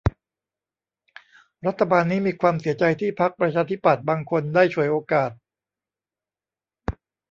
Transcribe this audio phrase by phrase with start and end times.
[1.65, 5.31] รัฐบาลนี้มีความเสียใจที่พรรคประชาธิปัตย์บางคนได้ฉวยโอกาส